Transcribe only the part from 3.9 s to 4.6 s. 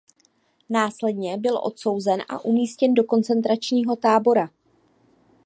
tábora.